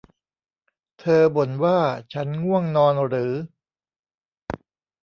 [0.99, 1.79] เธอบ่นว่า
[2.13, 3.33] ฉันง่วงนอนหรือ